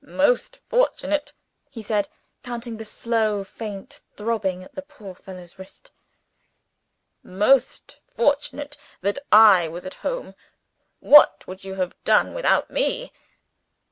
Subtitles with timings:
[0.03, 1.31] "Most fortunate,"
[1.69, 2.09] he said,
[2.41, 5.91] counting the slow, faint throbbing at the poor fellow's wrist
[7.21, 10.33] "most fortunate that I was at home.
[11.01, 13.11] What would you have done without me?"